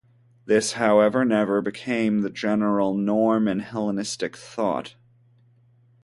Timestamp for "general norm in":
2.31-3.59